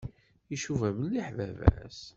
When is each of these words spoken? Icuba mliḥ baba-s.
Icuba 0.55 0.87
mliḥ 0.97 1.27
baba-s. 1.37 1.99